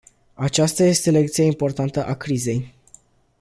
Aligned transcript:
Aceasta 0.33 0.83
este 0.85 1.11
lecția 1.11 1.43
importantă 1.43 2.05
a 2.05 2.15
crizei. 2.15 2.73